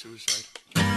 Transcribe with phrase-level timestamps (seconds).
[0.00, 0.89] suicide.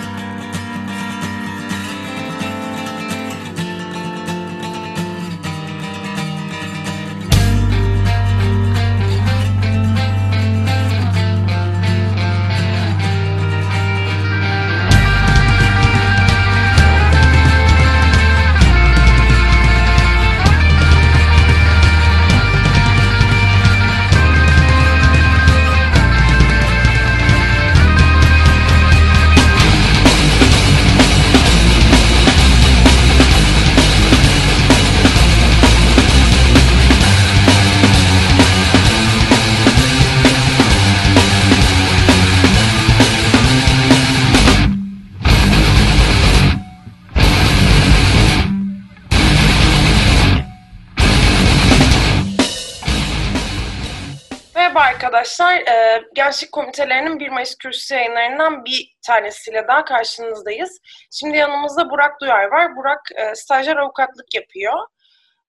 [56.15, 60.79] Gençlik Komitelerinin 1 Mayıs kürsüsü yayınlarından bir tanesiyle daha karşınızdayız.
[61.11, 62.75] Şimdi yanımızda Burak Duyar var.
[62.75, 64.73] Burak e, stajyer avukatlık yapıyor.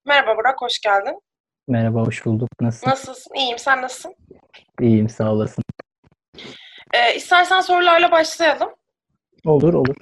[0.05, 1.21] Merhaba Burak, hoş geldin.
[1.67, 2.49] Merhaba, hoş bulduk.
[2.61, 2.89] Nasılsın?
[2.89, 3.35] Nasılsın?
[3.35, 4.15] İyiyim, sen nasılsın?
[4.81, 5.63] İyiyim, sağ olasın.
[6.93, 8.69] Ee, istersen sorularla başlayalım.
[9.45, 9.95] Olur, olur.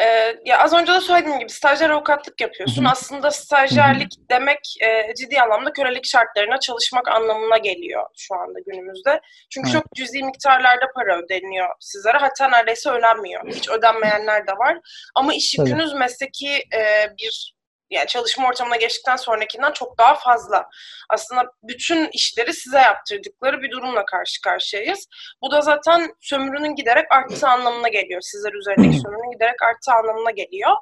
[0.00, 2.84] Ee, ya az önce de söylediğim gibi stajyer avukatlık yapıyorsun.
[2.84, 2.92] Hı hı.
[2.92, 9.20] Aslında stajyerlik demek e, ciddi anlamda kölelik şartlarına çalışmak anlamına geliyor şu anda günümüzde.
[9.50, 9.82] Çünkü Evet.
[9.82, 12.18] çok cüzi miktarlarda para ödeniyor sizlere.
[12.18, 13.48] Hatta neredeyse ödenmiyor.
[13.48, 14.78] Hiç ödenmeyenler de var.
[15.14, 17.54] Ama iş yükünüz mesleki e, bir
[17.90, 20.68] yani çalışma ortamına geçtikten sonrakinden çok daha fazla.
[21.10, 25.06] Aslında bütün işleri size yaptırdıkları bir durumla karşı karşıyayız.
[25.42, 28.20] Bu da zaten sömürünün giderek arttığı anlamına geliyor.
[28.20, 30.72] Sizler üzerindeki sömürünün giderek arttığı anlamına geliyor.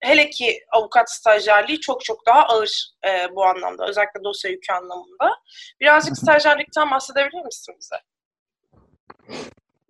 [0.00, 3.86] Hele ki avukat stajyerliği çok çok daha ağır e, bu anlamda.
[3.88, 5.36] Özellikle dosya yükü anlamında.
[5.80, 7.96] Birazcık stajyerlikten bahsedebilir misin bize?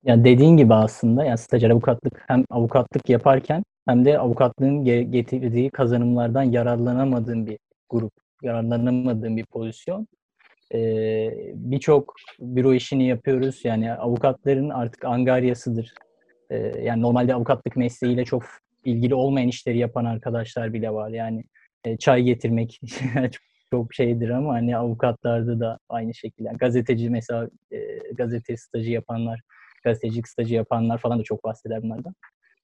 [0.05, 5.71] Ya dediğin gibi aslında ya stajyer avukatlık hem avukatlık yaparken hem de avukatlığın ge- getirdiği
[5.71, 10.07] kazanımlardan yararlanamadığın bir grup, yararlanamadığın bir pozisyon.
[10.75, 13.61] Ee, birçok büro işini yapıyoruz.
[13.65, 15.95] Yani avukatların artık angaryasıdır.
[16.51, 18.43] Ee, yani normalde avukatlık mesleğiyle çok
[18.85, 21.11] ilgili olmayan işleri yapan arkadaşlar bile var.
[21.11, 21.45] Yani
[21.85, 22.81] e, çay getirmek
[23.71, 26.49] çok şeydir ama hani avukatlarda da aynı şekilde.
[26.49, 27.79] Yani gazeteci mesela e,
[28.15, 29.41] gazete stajı yapanlar,
[29.85, 32.15] gazetecilik stajı yapanlar falan da çok bahseder bunlardan.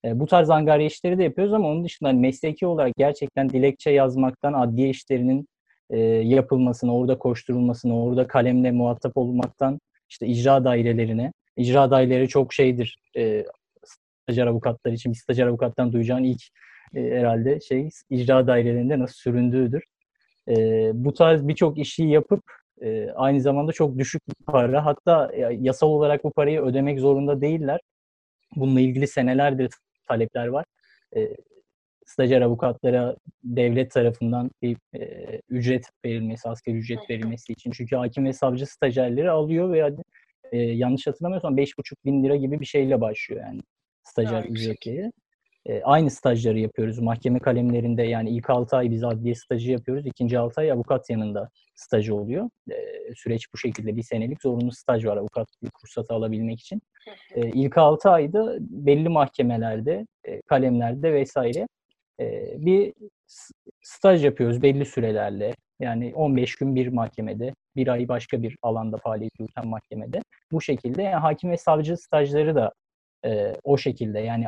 [0.06, 3.91] E, bu tarz angarya işleri de yapıyoruz ama onun dışında hani mesleki olarak gerçekten dilekçe
[3.91, 5.49] yazmaktan adliye işlerinin
[5.91, 11.33] e, yapılmasına, orada koşturulmasına, orada kalemle muhatap olmaktan işte icra dairelerine.
[11.56, 12.99] İcra daireleri çok şeydir.
[13.16, 13.45] E,
[13.84, 16.43] stajyer avukatlar için bir stajyer avukattan duyacağın ilk
[16.95, 19.84] e, herhalde şey icra dairelerinde nasıl süründüğüdür.
[20.49, 20.55] E,
[20.95, 22.43] bu tarz birçok işi yapıp
[22.83, 27.41] e, aynı zamanda çok düşük bir para hatta e, yasal olarak bu parayı ödemek zorunda
[27.41, 27.81] değiller.
[28.56, 29.71] Bununla ilgili senelerdir
[30.09, 30.65] talepler var.
[31.17, 31.37] E,
[32.06, 37.71] stajyer avukatlara devlet tarafından bir e, ücret verilmesi, asgari ücret verilmesi için.
[37.71, 39.97] Çünkü hakim ve savcı stajyerleri alıyor ve
[40.53, 43.61] e, yanlış hatırlamıyorsam 5,5 bin lira gibi bir şeyle başlıyor yani
[44.05, 45.12] stajyer ücretleri.
[45.69, 46.99] E, aynı stajları yapıyoruz.
[46.99, 50.06] Mahkeme kalemlerinde yani ilk 6 ay biz adliye stajı yapıyoruz.
[50.06, 52.50] ikinci 6 ay avukat yanında stajı oluyor.
[52.71, 52.75] E,
[53.15, 53.97] süreç bu şekilde.
[53.97, 56.82] Bir senelik zorunlu staj var avukatlık ruhsatı alabilmek için.
[57.34, 61.69] E, ilk 6 ayda belli mahkemelerde, e, kalemlerde vesaire
[62.21, 62.93] e, bir
[63.83, 65.54] staj yapıyoruz belli sürelerle.
[65.81, 70.21] Yani 15 gün bir mahkemede, bir ay başka bir alanda faaliyet yürüten mahkemede.
[70.53, 72.72] Bu şekilde yani hakim ve savcı stajları da
[73.25, 74.47] e, o şekilde yani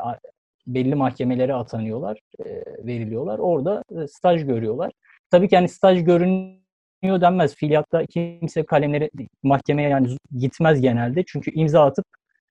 [0.74, 3.38] belli mahkemelere atanıyorlar, e, veriliyorlar.
[3.38, 4.92] Orada e, staj görüyorlar.
[5.30, 7.54] Tabii ki yani staj görünüyor denmez.
[7.54, 9.10] Fiiliyatta kimse kalemleri
[9.42, 10.08] mahkemeye yani
[10.38, 11.24] gitmez genelde.
[11.26, 12.06] Çünkü imza atıp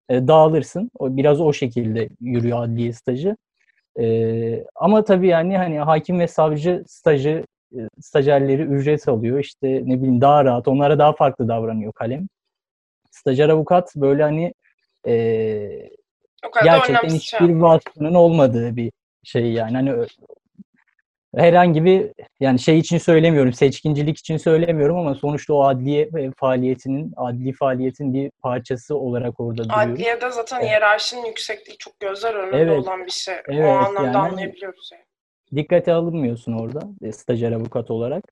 [0.10, 0.92] e, dağılırsın.
[1.00, 3.36] O biraz o şekilde yürüyor adliye stajı.
[4.76, 7.46] Ama tabii yani hani hakim ve savcı stajı
[8.02, 9.40] stajyerleri ücret alıyor.
[9.40, 12.28] İşte ne bileyim daha rahat, onlara daha farklı davranıyor kalem.
[13.12, 14.54] Stajyer avukat böyle hani
[15.08, 15.14] e,
[16.48, 17.62] O kadar da gerçekten hiçbir şey.
[17.62, 18.92] vasfının olmadığı bir
[19.24, 19.72] şey yani.
[19.76, 20.06] Hani
[21.36, 27.14] herhangi bir yani şey için söylemiyorum, seçkincilik için söylemiyorum ama sonuçta o adliye e, faaliyetinin,
[27.16, 29.94] adli faaliyetin bir parçası olarak orada duruyoruz.
[29.94, 30.70] Adliyede zaten Evet.
[30.70, 32.80] hiyerarşinin yüksekliği çok gözler önünde Evet.
[32.80, 33.36] olan bir şey.
[33.36, 35.04] o Evet, anlamda yani- anlayabiliyoruz yani.
[35.56, 38.24] dikkate alınmıyorsun orada e, stajyer avukat olarak.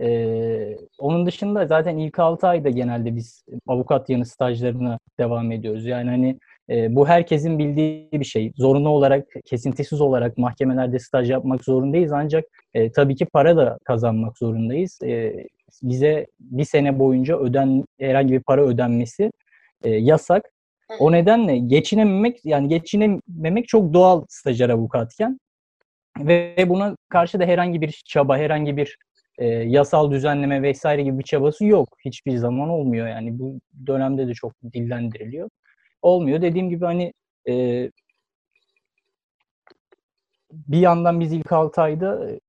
[0.00, 5.86] Ee, onun dışında zaten ilk 6 ayda genelde biz avukat yanı stajlarına devam ediyoruz.
[5.86, 6.38] Yani hani
[6.70, 8.52] e, bu herkesin bildiği bir şey.
[8.56, 12.12] Zorunlu olarak, kesintisiz olarak mahkemelerde staj yapmak zorundayız.
[12.12, 12.44] Ancak
[12.74, 14.98] e, tabii ki para da kazanmak zorundayız.
[15.04, 15.34] E,
[15.82, 19.30] bize bir sene boyunca öden herhangi bir para ödenmesi
[19.84, 20.50] e, yasak.
[20.98, 25.38] O nedenle geçinememek yani geçinememek çok doğal stajyer avukatken
[26.18, 28.98] ve buna karşı da herhangi bir çaba, herhangi bir
[29.38, 31.88] e, yasal düzenleme vesaire gibi bir çabası yok.
[32.04, 33.38] Hiçbir zaman olmuyor yani.
[33.38, 35.48] Bu dönemde de çok dillendiriliyor.
[36.04, 36.42] Olmuyor.
[36.42, 37.12] Dediğim gibi hani
[37.48, 37.90] e,
[40.52, 42.40] bir yandan biz ilk 6 ayda e,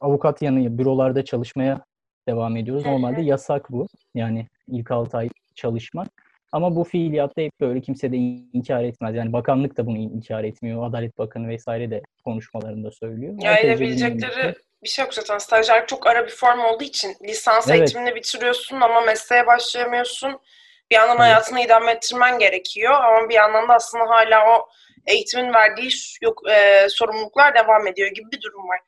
[0.00, 1.84] avukat yanı bürolarda çalışmaya
[2.28, 2.86] devam ediyoruz.
[2.86, 3.86] Normalde yasak bu.
[4.14, 6.08] Yani ilk 6 ay çalışmak.
[6.52, 9.14] Ama bu fiiliyatta hep böyle kimse de inkar etmez.
[9.14, 10.88] Yani bakanlık da bunu inkar etmiyor.
[10.88, 13.34] Adalet Bakanı vesaire de konuşmalarında söylüyor.
[13.42, 15.38] Ya edebilecekleri bir şey yok zaten.
[15.38, 17.80] Stajyer çok ara bir form olduğu için lisans evet.
[17.80, 20.40] eğitimini bitiriyorsun ama mesleğe başlayamıyorsun.
[20.90, 21.20] Bir yandan evet.
[21.20, 24.68] hayatını idame ettirmen gerekiyor ama bir yandan da aslında hala o
[25.06, 25.90] eğitimin verdiği
[26.22, 28.80] yok e, sorumluluklar devam ediyor gibi bir durum var.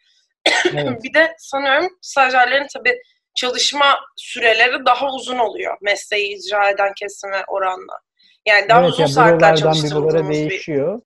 [0.76, 1.02] Evet.
[1.02, 2.98] bir de sanıyorum stajyerlerin tabii
[3.36, 7.98] çalışma süreleri daha uzun oluyor mesleği icra eden kesime oranla.
[8.46, 10.50] Yani daha evet, uzun yani saatler çalıştırıldığımız bir...
[10.50, 11.00] değişiyor.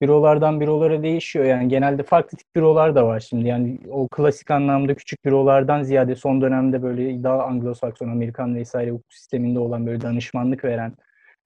[0.00, 1.44] Bürolardan bürolara değişiyor.
[1.44, 3.48] Yani genelde farklı tip bürolar da var şimdi.
[3.48, 9.12] Yani o klasik anlamda küçük bürolardan ziyade son dönemde böyle daha Anglo-Sakson, Amerikan vesaire hukuk
[9.12, 10.92] sisteminde olan böyle danışmanlık veren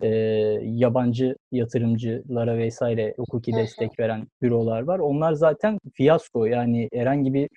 [0.02, 0.08] e,
[0.62, 4.98] yabancı yatırımcılara vesaire hukuki destek veren bürolar var.
[4.98, 7.48] Onlar zaten fiyasko yani herhangi bir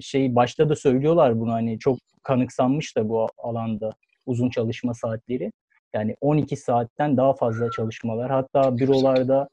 [0.00, 3.92] şey başta da söylüyorlar bunu hani çok kanıksanmış da bu alanda
[4.26, 5.52] uzun çalışma saatleri.
[5.94, 8.30] Yani 12 saatten daha fazla çalışmalar.
[8.30, 9.48] Hatta bürolarda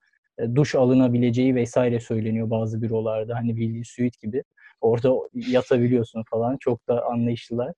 [0.56, 3.36] duş alınabileceği vesaire söyleniyor bazı bürolarda.
[3.36, 4.44] Hani bildiğin suite gibi.
[4.82, 6.58] Orada yatabiliyorsun falan.
[6.58, 7.74] Çok da anlayışlılar.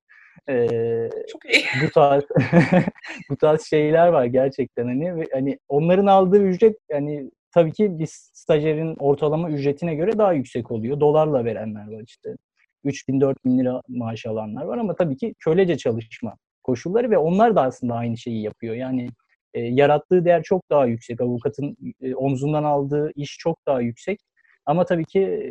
[0.50, 1.64] Ee, Çok iyi.
[1.86, 2.24] Bu tarz
[3.30, 8.96] bu tarz şeyler var gerçekten hani hani onların aldığı ücret yani tabii ki bir stajyerin
[9.00, 11.00] ortalama ücretine göre daha yüksek oluyor.
[11.00, 12.36] Dolarla verenler var işte.
[12.84, 17.18] 3 bin 4 bin lira maaş alanlar var ama tabii ki kölece çalışma koşulları ve
[17.18, 18.76] onlar da aslında aynı şeyi yapıyor.
[18.76, 19.10] Yani
[19.58, 21.22] e, yarattığı değer çok daha yüksek.
[21.22, 24.20] Avukatın e, omzundan aldığı iş çok daha yüksek.
[24.66, 25.50] Ama tabii ki e,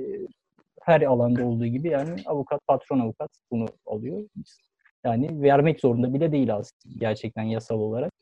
[0.83, 4.29] her alanda olduğu gibi yani avukat, patron avukat bunu alıyor.
[5.05, 8.13] Yani vermek zorunda bile değil aslında gerçekten yasal olarak.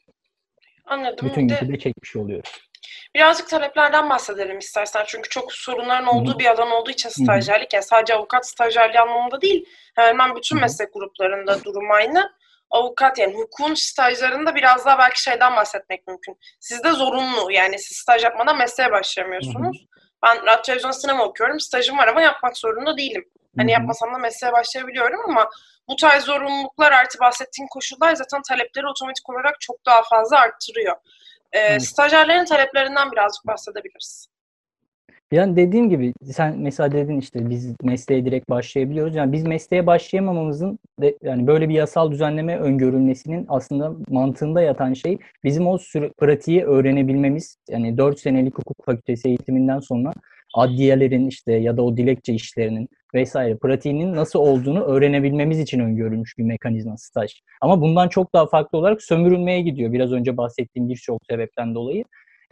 [0.85, 1.29] Anladım.
[1.29, 2.51] Bütün yükü de çekmiş oluyoruz.
[3.15, 5.05] Birazcık taleplerden bahsedelim istersen.
[5.07, 7.73] Çünkü çok sorunların olduğu bir alan olduğu için stajyerlik.
[7.73, 9.65] Yani sadece avukat stajyerliği anlamında değil.
[9.95, 12.31] Hemen hemen bütün meslek gruplarında durum aynı.
[12.71, 16.39] Avukat yani hukukun stajlarında biraz daha belki şeyden bahsetmek mümkün.
[16.61, 19.87] Sizde zorunlu yani siz staj yapmadan mesleğe başlayamıyorsunuz.
[20.23, 21.61] Ben radyo televizyon sinema okuyorum.
[21.61, 23.25] Stajım var ama yapmak zorunda değilim.
[23.57, 25.51] Hani yapmasam da mesleğe başlayabiliyorum ama
[25.89, 30.97] bu tarz zorunluluklar artı bahsettiğin koşullar zaten talepleri otomatik olarak çok daha fazla arttırıyor.
[31.53, 34.29] E, stajyerlerin taleplerinden birazcık bahsedebiliriz.
[35.35, 39.15] Yani dediğim gibi sen mesela dedin işte biz mesleğe direkt başlayabiliyoruz.
[39.15, 45.19] Yani biz mesleğe başlayamamamızın de, yani böyle bir yasal düzenleme öngörülmesinin aslında mantığında yatan şey
[45.45, 47.57] bizim o süre, pratiği öğrenebilmemiz.
[47.71, 50.13] Yani 4 senelik hukuk fakültesi eğitiminden sonra
[50.55, 56.45] adliyelerin işte ya da o dilekçe işlerinin vesaire pratiğinin nasıl olduğunu öğrenebilmemiz için öngörülmüş bir
[56.45, 57.33] mekanizma staj.
[57.61, 62.05] Ama bundan çok daha farklı olarak sömürülmeye gidiyor biraz önce bahsettiğim birçok sebepten dolayı.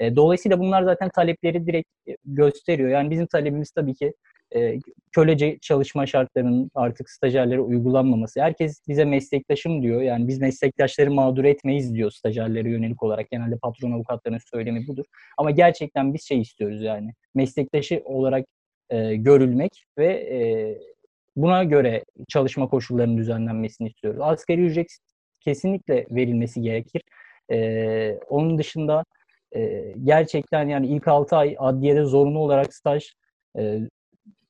[0.03, 2.89] E, dolayısıyla bunlar zaten talepleri direkt e, gösteriyor.
[2.89, 4.13] Yani bizim talebimiz tabii ki
[4.55, 4.79] e,
[5.13, 8.41] kölece çalışma şartlarının artık stajyerlere uygulanmaması.
[8.41, 10.03] Herkes bize meslektaşım diyor.
[10.03, 13.31] Yani biz meslektaşları mağdur etmeyiz diyor stajyerlere yönelik olarak.
[13.31, 15.05] Genelde patron avukatların söylemi budur.
[15.39, 17.13] Ama gerçekten biz şey istiyoruz yani.
[17.35, 18.47] Meslektaşı olarak
[18.91, 20.39] e, görülmek ve e,
[21.37, 24.21] buna göre çalışma koşullarının düzenlenmesini istiyoruz.
[24.23, 24.99] Asgari ücret
[25.41, 27.03] kesinlikle verilmesi gerekir.
[27.53, 29.05] E, onun dışında
[29.57, 33.13] e, gerçekten yani ilk 6 ay adliyede zorunlu olarak staj
[33.59, 33.79] e,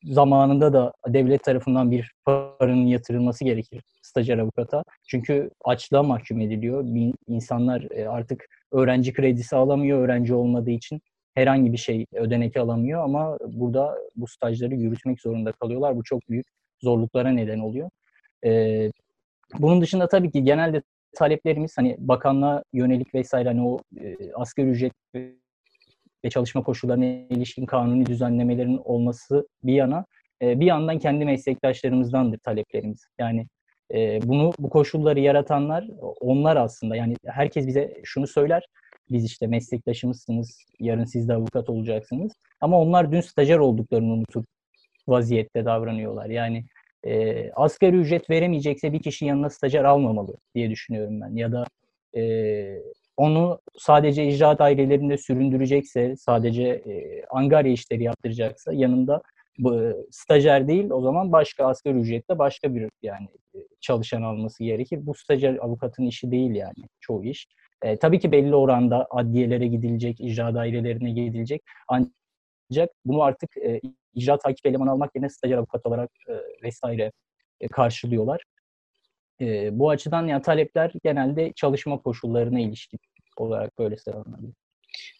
[0.04, 4.82] zamanında da devlet tarafından bir paranın yatırılması gerekir stajyer avukata.
[5.08, 6.84] Çünkü açlığa mahkum ediliyor.
[7.28, 11.00] İnsanlar e, artık öğrenci kredisi alamıyor öğrenci olmadığı için
[11.34, 15.96] herhangi bir şey ödenek alamıyor ama burada bu stajları yürütmek zorunda kalıyorlar.
[15.96, 16.46] Bu çok büyük
[16.82, 17.90] zorluklara neden oluyor.
[18.44, 18.90] Ee,
[19.58, 20.82] bunun dışında tabii ki genelde
[21.16, 24.92] taleplerimiz hani bakanlığa yönelik vesaire hani o e, asgari ücret
[26.24, 30.04] ve çalışma koşullarına ilişkin kanuni düzenlemelerin olması bir yana
[30.42, 33.06] e, bir yandan kendi meslektaşlarımızdandır taleplerimiz.
[33.18, 33.46] Yani
[33.94, 35.88] e, bunu bu koşulları yaratanlar
[36.20, 38.66] onlar aslında yani herkes bize şunu söyler
[39.10, 42.32] biz işte meslektaşımızsınız, yarın siz de avukat olacaksınız.
[42.60, 44.46] Ama onlar dün stajyer olduklarını unutup
[45.08, 46.26] vaziyette davranıyorlar.
[46.26, 46.64] Yani
[47.06, 51.36] e, asgari ücret veremeyecekse bir kişi yanına stajyer almamalı diye düşünüyorum ben.
[51.36, 51.64] Ya da
[52.16, 52.22] e,
[53.16, 59.22] onu sadece icra dairelerinde süründürecekse, sadece e, angarya işleri yaptıracaksa yanında
[59.58, 63.28] bu, stajyer değil o zaman başka asgari ücretle başka bir yani
[63.80, 65.06] çalışan alması gerekir.
[65.06, 67.46] Bu stajyer avukatın işi değil yani çoğu iş.
[67.82, 71.62] E, tabii ki belli oranda adliyelere gidilecek, icra dairelerine gidilecek.
[71.88, 73.80] Ancak bunu artık e,
[74.14, 77.12] icra takip elemanı almak yerine stajyer avukat olarak e, vesaire
[77.60, 78.42] e, karşılıyorlar.
[79.40, 82.98] E, bu açıdan yani talepler genelde çalışma koşullarına ilişkin
[83.36, 84.54] olarak böyle sıralanabilir.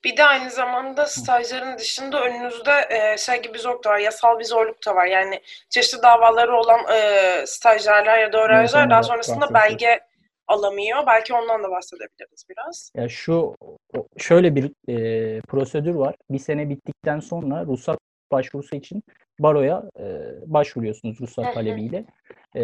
[0.04, 4.44] Bir de aynı zamanda stajların dışında önünüzde e, şey gibi zorluk da var, yasal bir
[4.44, 5.06] zorluk da var.
[5.06, 10.00] Yani çeşitli davaları olan e, stajyerler ya da öğrenciler Evet, daha sonrasında belge
[10.46, 11.06] alamıyor.
[11.06, 12.90] Belki ondan da bahsedebiliriz biraz.
[12.96, 13.54] Ya şu
[14.18, 16.14] şöyle bir e, prosedür var.
[16.30, 17.98] Bir sene bittikten sonra ruhsat
[18.32, 19.02] başvurusu için
[19.40, 20.04] baroya e,
[20.46, 22.04] başvuruyorsunuz ruhsat talebiyle.
[22.56, 22.62] E,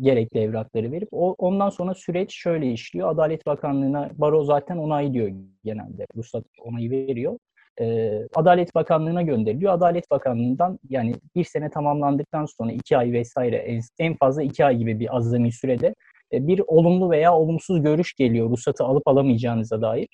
[0.00, 3.10] gerekli evrakları verip o, ondan sonra süreç şöyle işliyor.
[3.10, 5.32] Adalet Bakanlığı'na baro zaten onaylıyor
[5.64, 6.06] genelde.
[6.16, 7.38] Ruhsat onayı veriyor.
[7.80, 9.72] E, Adalet Bakanlığı'na gönderiliyor.
[9.72, 14.76] Adalet Bakanlığı'ndan yani bir sene tamamlandıktan sonra iki ay vesaire en, en fazla iki ay
[14.76, 15.94] gibi bir azami sürede
[16.32, 20.08] e, bir olumlu veya olumsuz görüş geliyor ruhsatı alıp alamayacağınıza dair.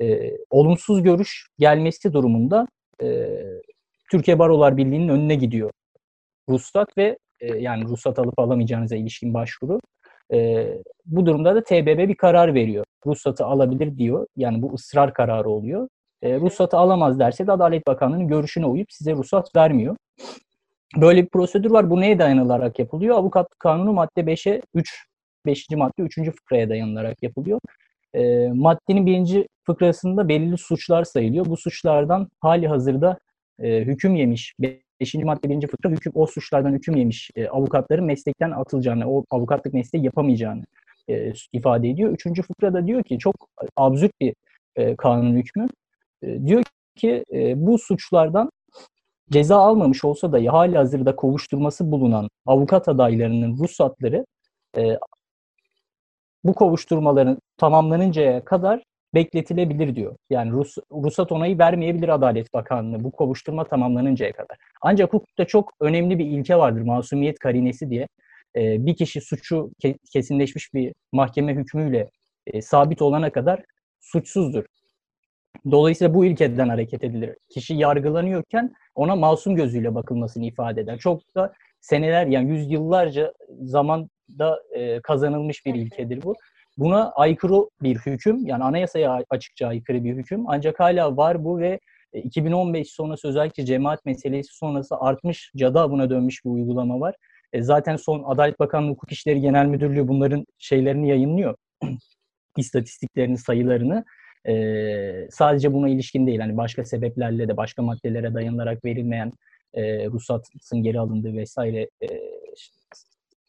[0.00, 2.66] E, olumsuz görüş gelmesi durumunda
[3.02, 3.38] e,
[4.12, 5.70] Türkiye Barolar Birliği'nin önüne gidiyor
[6.48, 9.80] ruhsat ve e, yani ruhsat alıp alamayacağınıza ilişkin başvuru.
[10.32, 10.68] E,
[11.06, 12.84] bu durumda da TBB bir karar veriyor.
[13.06, 14.26] Ruhsatı alabilir diyor.
[14.36, 15.88] Yani bu ısrar kararı oluyor.
[16.22, 19.96] E, ruhsatı alamaz derse de Adalet Bakanlığı'nın görüşüne uyup size ruhsat vermiyor.
[20.96, 21.90] Böyle bir prosedür var.
[21.90, 23.16] Bu neye dayanılarak yapılıyor?
[23.16, 25.06] Avukatlık Kanunu madde 5'e 3,
[25.46, 25.70] 5.
[25.70, 26.14] madde 3.
[26.14, 27.60] fıkraya dayanılarak yapılıyor.
[28.14, 31.46] E, maddenin birinci fıkrasında belirli suçlar sayılıyor.
[31.46, 33.18] Bu suçlardan hali hazırda
[33.62, 35.14] e, hüküm yemiş, 5.
[35.14, 35.66] madde 1.
[35.66, 40.64] fıkra hüküm, o suçlardan hüküm yemiş e, avukatların meslekten atılacağını, o avukatlık mesleği yapamayacağını
[41.08, 42.10] e, ifade ediyor.
[42.10, 43.34] Üçüncü fıkra da diyor ki çok
[43.76, 44.34] absürt bir
[44.76, 45.66] e, kanun hükmü.
[46.22, 46.62] E, diyor
[46.96, 48.50] ki e, bu suçlardan
[49.30, 54.26] ceza almamış olsa da hali hazırda kovuşturması bulunan avukat adaylarının ruhsatları
[54.76, 54.98] e,
[56.44, 58.82] bu kovuşturmaların tamamlanıncaya kadar
[59.14, 60.16] bekletilebilir diyor.
[60.30, 64.56] Yani Rus, ruhsat onayı vermeyebilir Adalet Bakanlığı bu kovuşturma tamamlanıncaya kadar.
[64.82, 68.08] Ancak hukukta çok önemli bir ilke vardır masumiyet karinesi diye.
[68.56, 72.10] E, bir kişi suçu ke- kesinleşmiş bir mahkeme hükmüyle
[72.46, 73.62] e, sabit olana kadar
[74.00, 74.64] suçsuzdur.
[75.70, 77.36] Dolayısıyla bu ilkeden hareket edilir.
[77.48, 80.98] Kişi yargılanıyorken ona masum gözüyle bakılmasını ifade eder.
[80.98, 86.34] Çok da seneler yani yüzyıllarca zamanda e, kazanılmış bir ilkedir bu.
[86.82, 91.80] Buna aykırı bir hüküm yani anayasaya açıkça aykırı bir hüküm ancak hala var bu ve
[92.12, 97.14] e, 2015 sonrası özellikle cemaat meselesi sonrası artmış cadı buna dönmüş bir uygulama var.
[97.52, 101.56] E, zaten son Adalet Bakanlığı Hukuk İşleri Genel Müdürlüğü bunların şeylerini yayınlıyor.
[102.56, 104.04] istatistiklerini, sayılarını.
[104.48, 104.54] E,
[105.30, 106.40] sadece buna ilişkin değil.
[106.40, 109.32] Hani başka sebeplerle de başka maddelere dayanılarak verilmeyen
[109.74, 112.06] e, ruhsatın geri alındığı vesaire e,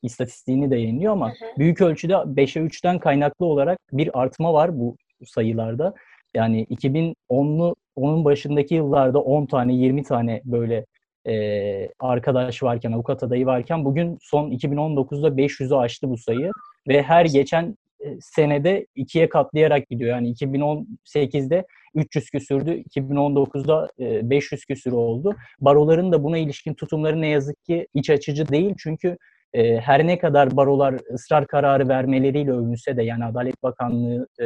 [0.03, 1.59] istatistiğini de yayınlıyor ama Hı hı.
[1.59, 4.95] büyük ölçüde 5'e 3'ten kaynaklı olarak bir artma var bu
[5.25, 5.93] sayılarda.
[6.35, 10.85] Yani 2010'lu onun başındaki yıllarda 10 tane 20 tane böyle
[11.27, 16.51] e, arkadaş varken, avukat adayı varken bugün son 2019'da 500'ü aştı bu sayı
[16.87, 20.09] ve her geçen e, senede ikiye katlayarak gidiyor.
[20.15, 25.35] Yani 2018'de 300 küsürdü, 2019'da e, 500 küsür oldu.
[25.59, 29.17] Baroların da buna ilişkin tutumları ne yazık ki iç açıcı değil çünkü
[29.53, 34.45] e, her ne kadar barolar ısrar kararı vermeleriyle övünse de yani Adalet Bakanlığı e,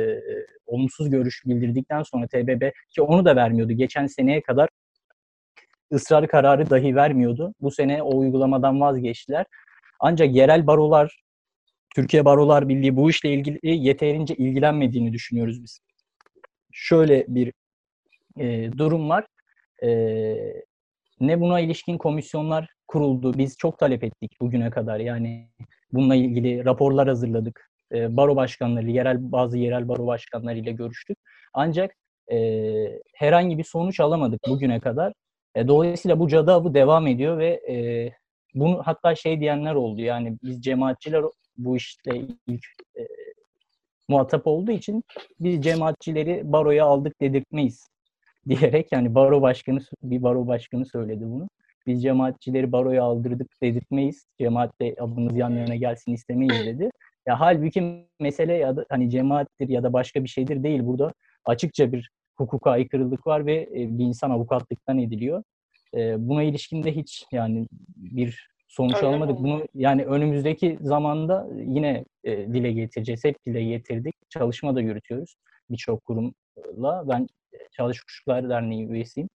[0.66, 3.74] olumsuz görüş bildirdikten sonra TBB ki onu da vermiyordu.
[3.74, 4.70] Geçen seneye kadar
[5.94, 7.54] ısrar kararı dahi vermiyordu.
[7.62, 9.46] Bu sene o uygulamadan vazgeçtiler.
[10.00, 11.22] Ancak yerel barolar,
[11.96, 15.80] Türkiye Barolar Birliği bu işle ilgili yeterince ilgilenmediğini düşünüyoruz biz.
[16.72, 17.54] Şöyle bir
[18.40, 19.26] e, durum var.
[19.84, 19.90] E,
[21.20, 23.34] ne buna ilişkin komisyonlar kuruldu.
[23.38, 25.00] Biz çok talep ettik bugüne kadar.
[25.00, 25.48] Yani
[25.94, 27.70] bununla ilgili raporlar hazırladık.
[27.91, 31.17] E, baro başkanları, yerel bazı yerel baro başkanlarıyla görüştük.
[31.53, 31.96] Ancak
[32.32, 32.38] e,
[33.15, 35.13] herhangi bir sonuç alamadık bugüne kadar.
[35.56, 37.75] E, dolayısıyla bu cadı avı devam ediyor ve e,
[38.56, 40.01] bunu hatta şey diyenler oldu.
[40.01, 41.24] Yani biz cemaatçiler
[41.58, 42.65] bu işle ilk
[43.00, 43.08] e,
[44.08, 45.03] muhatap olduğu için
[45.39, 47.89] biz cemaatçileri baroya aldık dedirtmeyiz
[48.50, 51.50] diyerek yani baro başkanı bir baro başkanı söyledi bunu.
[51.88, 54.25] Biz cemaatçileri baroya aldırdık dedirtmeyiz.
[54.39, 56.89] Cemaatle adımız yan yana gelsin istemeyiz dedi.
[57.27, 60.79] Ya halbuki mesele ya da hani cemaattir ya da başka bir şeydir değil.
[60.84, 61.13] Burada
[61.46, 65.44] açıkça bir hukuka aykırılık var ve e, bir insan avukatlıktan ediliyor.
[65.94, 69.39] E, buna ilişkin de hiç yani bir sonuç Öyle alamadık.
[69.39, 73.24] Bunu yani önümüzdeki zamanda yine e, dile getireceğiz.
[73.24, 74.15] Hep dile getirdik.
[74.29, 75.36] Çalışma da yürütüyoruz
[75.70, 77.03] birçok kurumla.
[77.08, 77.27] Ben
[77.72, 79.29] Çalış Kuşlar Derneği üyesiyim.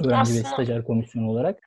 [0.00, 1.58] Öğrenci Aslında- ve stajyer komisyonu olarak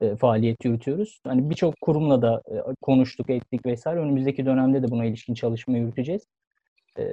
[0.00, 1.20] e, faaliyet yürütüyoruz.
[1.26, 4.00] Hani birçok kurumla da e, konuştuk, ettik vesaire.
[4.00, 6.22] Önümüzdeki dönemde de buna ilişkin çalışma yürüteceğiz.
[6.98, 7.04] E,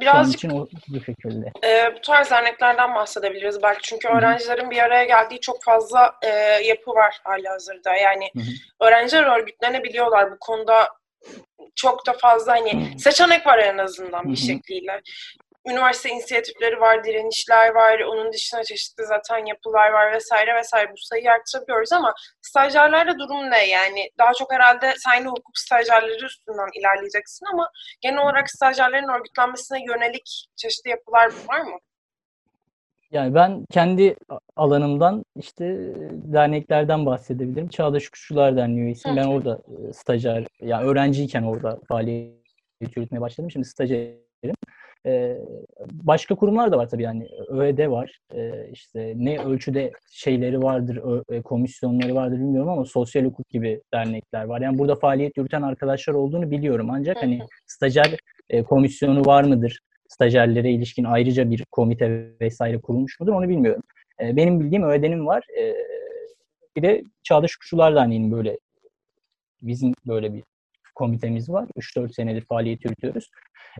[0.00, 1.52] Birazcık için o bu şekilde.
[1.64, 3.80] E, bu tarz derneklerden bahsedebiliriz belki.
[3.82, 4.18] Çünkü Hı-hı.
[4.18, 6.28] öğrencilerin bir araya geldiği çok fazla e,
[6.64, 7.94] yapı var hali hazırda.
[7.94, 8.44] Yani Hı-hı.
[8.88, 10.88] öğrenciler örgütlenebiliyorlar bu konuda
[11.74, 15.00] çok da fazla hani seçenek var en azından bir şekliyle
[15.68, 20.92] üniversite inisiyatifleri var, direnişler var, onun dışında çeşitli zaten yapılar var vesaire vesaire.
[20.92, 23.68] Bu sayıyı arttırabiliyoruz ama stajyerlerde durum ne?
[23.68, 29.84] Yani daha çok herhalde sen de hukuk stajyerleri üstünden ilerleyeceksin ama genel olarak stajyerlerin örgütlenmesine
[29.84, 31.78] yönelik çeşitli yapılar var mı?
[33.10, 34.16] Yani ben kendi
[34.56, 35.64] alanımdan işte
[36.10, 37.68] derneklerden bahsedebilirim.
[37.68, 39.16] Çağdaş Hukukçular Derneği üyesiyim.
[39.16, 39.60] Ben orada
[39.92, 43.50] stajyer, yani öğrenciyken orada faaliyet yürütmeye başladım.
[43.50, 44.54] Şimdi stajyerim.
[45.06, 45.38] Ee,
[45.92, 47.28] başka kurumlar da var tabii yani.
[47.48, 53.48] ÖED var ee, işte ne ölçüde şeyleri vardır ö, komisyonları vardır bilmiyorum ama sosyal hukuk
[53.48, 54.60] gibi dernekler var.
[54.60, 56.90] Yani burada faaliyet yürüten arkadaşlar olduğunu biliyorum.
[56.90, 58.16] Ancak hani stajyer
[58.50, 59.80] e, komisyonu var mıdır?
[60.08, 63.82] Stajyerlere ilişkin ayrıca bir komite vesaire kurulmuş mudur onu bilmiyorum.
[64.20, 65.44] E, benim bildiğim ÖED'nin var.
[65.60, 65.74] E,
[66.76, 68.58] bir de Çağdaş Hukukçular Derneği'nin böyle
[69.62, 70.42] bizim böyle bir
[70.94, 71.68] komitemiz var.
[71.76, 73.30] 3-4 senedir faaliyet yürütüyoruz.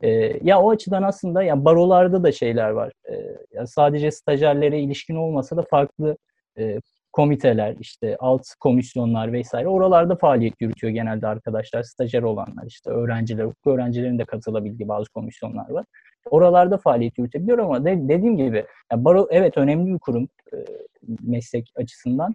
[0.02, 0.10] E,
[0.42, 2.92] ya o açıdan aslında ya barolarda da şeyler var.
[3.10, 3.14] E,
[3.52, 6.16] ya sadece stajyerlere ilişkin olmasa da farklı
[6.58, 6.78] e,
[7.12, 13.66] komiteler, işte alt komisyonlar vesaire oralarda faaliyet yürütüyor genelde arkadaşlar, stajyer olanlar, işte öğrenciler, hukuk
[13.66, 15.86] öğrencilerin de katılabildiği bazı komisyonlar var.
[16.30, 20.56] Oralarda faaliyet yürütebiliyor ama de, dediğim gibi ya baro evet önemli bir kurum e,
[21.22, 22.34] meslek açısından.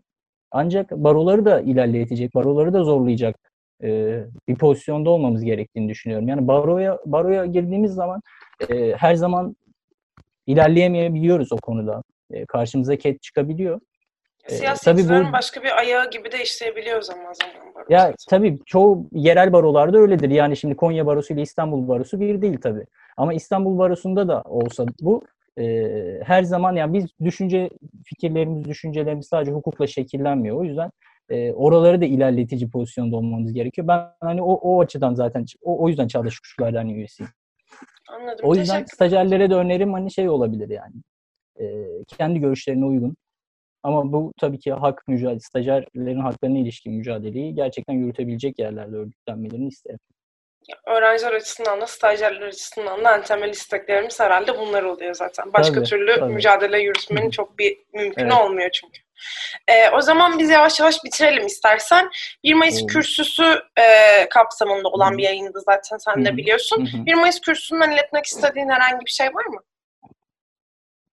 [0.51, 3.35] Ancak baroları da ilerletecek, baroları da zorlayacak
[3.83, 6.27] e, bir pozisyonda olmamız gerektiğini düşünüyorum.
[6.27, 8.21] Yani baroya baroya girdiğimiz zaman
[8.69, 9.55] e, her zaman
[10.47, 12.03] ilerleyemeyebiliyoruz o konuda.
[12.31, 13.79] E, karşımıza ket çıkabiliyor.
[14.47, 17.75] Siyasetçilerin bu, başka bir ayağı gibi de işleyebiliyor zaman zaman.
[17.75, 20.29] Baro ya tabii çoğu yerel barolarda öyledir.
[20.29, 22.85] Yani şimdi Konya Barosu ile İstanbul Barosu bir değil tabii.
[23.17, 25.23] Ama İstanbul Barosu'nda da olsa bu
[25.59, 25.63] e,
[26.23, 27.69] her zaman yani biz düşünce
[28.05, 30.57] fikirlerimiz, düşüncelerimiz sadece hukukla şekillenmiyor.
[30.57, 30.91] O yüzden
[31.29, 33.87] e, oraları da ilerletici pozisyonda olmamız gerekiyor.
[33.87, 37.31] Ben hani o, o açıdan zaten o, o yüzden Çağdaş Hukukçular üyesiyim.
[38.09, 38.45] Anladım.
[38.49, 40.95] O yüzden stajyerlere de önerim hani şey olabilir yani.
[41.59, 41.65] E,
[42.07, 43.17] kendi görüşlerine uygun.
[43.83, 49.99] Ama bu tabii ki hak mücadele, stajyerlerin haklarına ilişkin mücadeleyi gerçekten yürütebilecek yerlerde örgütlenmelerini isterim
[50.87, 55.53] öğrenciler açısından da stajyerler açısından da en temel isteklerimiz herhalde bunlar oluyor zaten.
[55.53, 56.33] Başka tabii, türlü tabii.
[56.33, 58.33] mücadele yürütmenin çok bir mümkün evet.
[58.33, 59.06] olmuyor çünkü.
[59.67, 62.09] Ee, o zaman biz yavaş yavaş bitirelim istersen.
[62.43, 62.87] 1 Mayıs Olur.
[62.87, 65.17] kürsüsü e, kapsamında olan Hı.
[65.17, 66.85] bir yayındı zaten sen de biliyorsun.
[66.85, 67.05] Hı.
[67.05, 69.59] 1 Mayıs kürsüsünden iletmek istediğin herhangi bir şey var mı?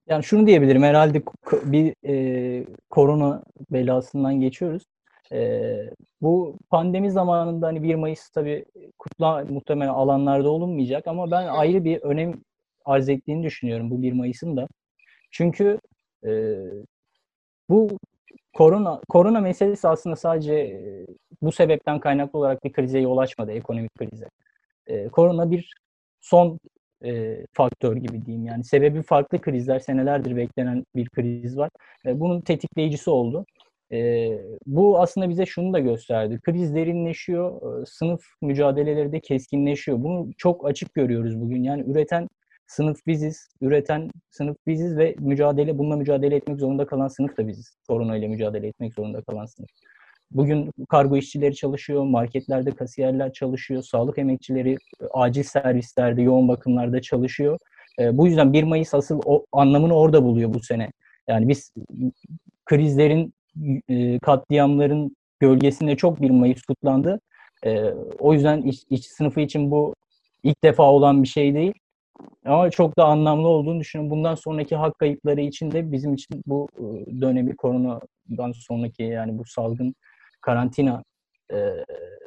[0.07, 4.83] Yani şunu diyebilirim herhalde bir e, korona belasından geçiyoruz.
[5.33, 5.71] E,
[6.21, 8.65] bu pandemi zamanında hani 1 Mayıs tabii
[8.99, 12.35] kutla muhtemelen alanlarda olunmayacak ama ben ayrı bir önem
[12.85, 14.69] arz ettiğini düşünüyorum bu 1 Mayıs'ın da.
[15.31, 15.79] Çünkü
[16.27, 16.31] e,
[17.69, 17.99] bu
[18.55, 21.07] korona korona meselesi aslında sadece e,
[21.43, 24.29] bu sebepten kaynaklı olarak bir krize yol açmadı, ekonomik krize.
[24.87, 25.75] E, korona bir
[26.21, 26.59] son
[27.05, 28.47] e, faktör gibi diyeyim.
[28.47, 31.71] Yani sebebi farklı krizler, senelerdir beklenen bir kriz var.
[32.07, 33.47] E, bunun tetikleyicisi oldu.
[33.93, 34.31] E,
[34.67, 36.41] bu aslında bize şunu da gösterdi.
[36.43, 40.03] Kriz derinleşiyor, e, sınıf mücadeleleri de keskinleşiyor.
[40.03, 41.63] Bunu çok açık görüyoruz bugün.
[41.63, 42.29] Yani üreten
[42.67, 47.77] sınıf biziz, üreten sınıf biziz ve mücadele bununla mücadele etmek zorunda kalan sınıf da biziz.
[47.89, 49.69] Korona ile mücadele etmek zorunda kalan sınıf.
[50.31, 57.59] Bugün kargo işçileri çalışıyor, marketlerde kasiyerler çalışıyor, sağlık emekçileri e, acil servislerde, yoğun bakımlarda çalışıyor.
[57.99, 60.93] E, bu yüzden 1 Mayıs asıl o anlamını orada buluyor bu sene.
[61.29, 61.73] Yani biz
[62.65, 63.35] krizlerin
[63.89, 67.21] e, katliamların gölgesinde çok bir Mayıs kutlandı.
[67.67, 67.85] E,
[68.19, 69.95] o yüzden iş, iş sınıfı için bu
[70.43, 71.73] ilk defa olan bir şey değil.
[72.45, 74.11] Ama çok da anlamlı olduğunu düşünüyorum.
[74.11, 76.83] Bundan sonraki hak kayıpları için de bizim için bu e,
[77.21, 79.95] dönemi koronadan sonraki yani bu salgın
[80.41, 81.03] karantina
[81.53, 81.57] e,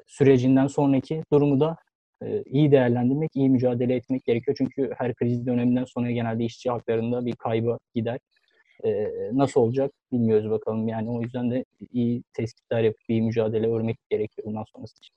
[0.08, 1.78] sürecinden sonraki durumu da
[2.24, 4.58] e, iyi değerlendirmek, iyi mücadele etmek gerekiyor.
[4.58, 8.20] Çünkü her kriz döneminden sonra genelde işçi haklarında bir kaybı gider.
[8.86, 10.88] E, nasıl olacak bilmiyoruz bakalım.
[10.88, 15.16] Yani o yüzden de iyi tespitler yapıp iyi mücadele örmek gerekiyor bundan sonrası için.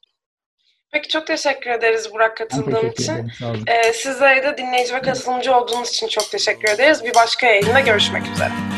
[0.93, 3.13] Peki çok teşekkür ederiz Burak katıldığın için.
[3.13, 7.05] Ederim, ee, sizlere de dinleyici ve katılımcı olduğunuz için çok teşekkür ederiz.
[7.05, 8.70] Bir başka yayında görüşmek üzere.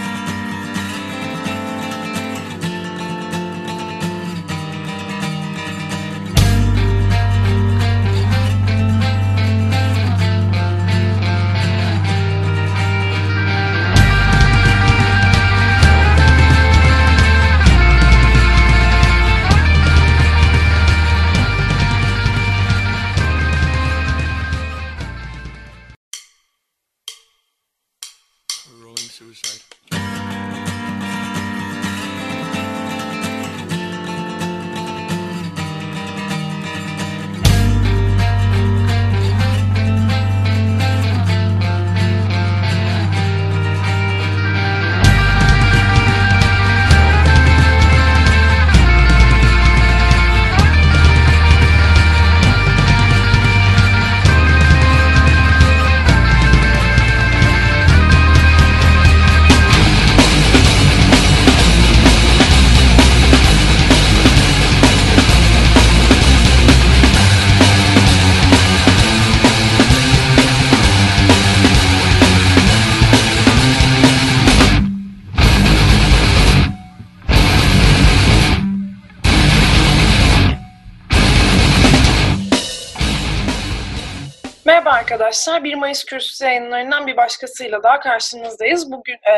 [85.23, 88.93] Arkadaşlar, 1 Mayıs kürsüsü yayınlarından bir başkasıyla daha karşınızdayız.
[88.93, 89.35] Bugün e,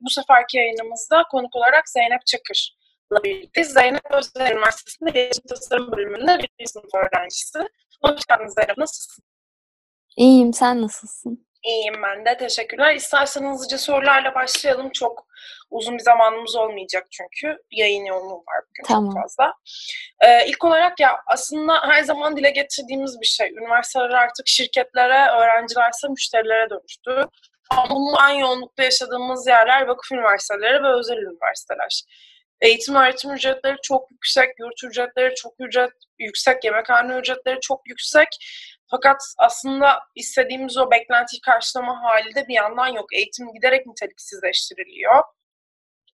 [0.00, 3.72] bu seferki yayınımızda konuk olarak Zeynep Çakır'la birlikteyiz.
[3.72, 7.58] Zeynep Özdemir Üniversitesi'nde Gelişim Tasarım bölümünde bir sınıf öğrencisi.
[8.02, 9.24] Hoş geldin Zeynep, nasılsın?
[10.16, 11.46] İyiyim, sen nasılsın?
[11.64, 12.94] İyiyim ben de, teşekkürler.
[12.94, 14.90] İstersen hızlıca sorularla başlayalım.
[14.90, 15.26] Çok
[15.70, 17.56] uzun bir zamanımız olmayacak çünkü.
[17.70, 19.10] Yayın yoğunluğu var bugün Tamam.
[19.12, 19.54] çok fazla.
[20.20, 23.50] Ee, ilk olarak ya aslında her zaman dile getirdiğimiz bir şey.
[23.50, 27.28] Üniversiteler artık şirketlere, öğrencilerse müşterilere dönüştü.
[27.70, 32.02] Ama bunu en yoğunlukta yaşadığımız yerler vakıf üniversiteleri ve özel üniversiteler.
[32.60, 38.28] Eğitim öğretim ücretleri çok yüksek, yurt ücretleri çok ücret, yüksek, yemekhane ücretleri çok yüksek.
[38.90, 43.14] Fakat aslında istediğimiz o beklentiyi karşılama hali de bir yandan yok.
[43.14, 45.22] Eğitim giderek niteliksizleştiriliyor.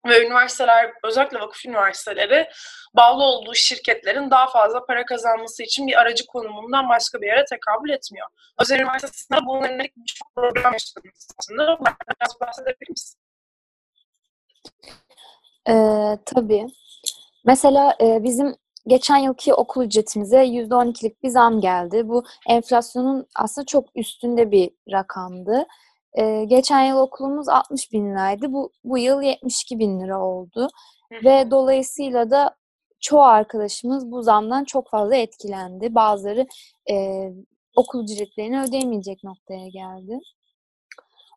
[0.06, 2.48] Ve üniversiteler, özellikle vakıf üniversiteleri
[2.96, 7.90] bağlı olduğu şirketlerin daha fazla para kazanması için bir aracı konumundan başka bir yere tekabül
[7.90, 8.26] etmiyor.
[8.60, 11.78] Özel üniversitesinde bununla ilgili birçok problem yaşadınız aslında.
[11.80, 13.20] Biraz bahsedebilir misin?
[15.68, 16.66] Ee, tabii.
[17.44, 22.08] Mesela e, bizim geçen yılki okul ücretimize %12'lik bir zam geldi.
[22.08, 25.66] Bu enflasyonun aslında çok üstünde bir rakamdı.
[26.18, 28.52] Ee, geçen yıl okulumuz 60 bin liraydı.
[28.52, 30.68] Bu, bu yıl 72 bin lira oldu.
[31.24, 32.56] Ve dolayısıyla da
[33.00, 35.94] çoğu arkadaşımız bu zamdan çok fazla etkilendi.
[35.94, 36.46] Bazıları
[36.90, 37.26] e,
[37.76, 40.18] okul ücretlerini ödeyemeyecek noktaya geldi.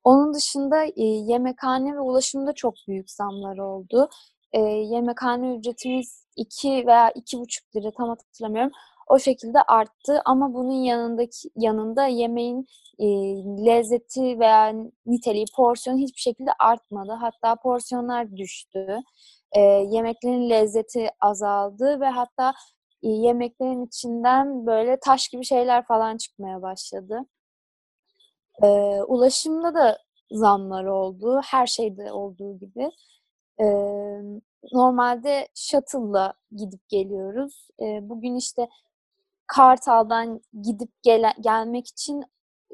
[0.04, 4.10] Onun dışında e, yemekhane ve ulaşımda çok büyük zamlar oldu.
[4.54, 8.72] E, yemekhane ücretimiz 2 veya 2,5 lira tam hatırlamıyorum.
[9.08, 12.68] O şekilde arttı ama bunun yanındaki yanında yemeğin
[13.00, 13.06] e,
[13.66, 14.74] lezzeti veya
[15.06, 17.12] niteliği, porsiyonu hiçbir şekilde artmadı.
[17.12, 18.98] Hatta porsiyonlar düştü.
[19.52, 22.54] E, yemeklerin lezzeti azaldı ve hatta
[23.04, 27.20] e, yemeklerin içinden böyle taş gibi şeyler falan çıkmaya başladı.
[28.64, 28.68] E,
[29.08, 29.98] ulaşımda da
[30.32, 31.42] zamlar oldu.
[31.46, 32.92] Her şeyde olduğu gibi.
[33.60, 33.66] E,
[34.74, 37.68] normalde shuttle'la gidip geliyoruz.
[37.82, 38.68] E, bugün işte
[39.48, 42.24] Kartal'dan gidip gele, gelmek için